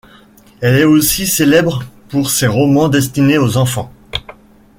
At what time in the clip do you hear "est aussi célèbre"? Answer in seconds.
0.79-1.83